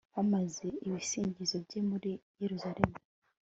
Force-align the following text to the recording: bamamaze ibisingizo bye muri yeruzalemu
bamamaze 0.13 0.65
ibisingizo 0.87 1.55
bye 1.65 1.79
muri 1.89 2.11
yeruzalemu 2.41 2.95